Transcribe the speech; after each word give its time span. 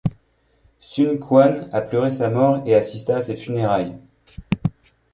Sun 0.91 1.19
Quan 1.25 1.59
a 1.71 1.79
pleuré 1.81 2.09
sa 2.09 2.31
mort 2.31 2.63
et 2.65 2.73
assista 2.73 3.17
à 3.17 3.21
ses 3.21 3.37
funérailles. 3.37 3.99